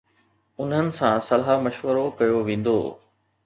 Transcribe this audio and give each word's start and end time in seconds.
انهن 0.63 0.89
سان 0.99 1.19
صلاح 1.27 1.53
مشورو 1.67 2.05
ڪيو 2.21 2.37
ويندو 2.51 2.77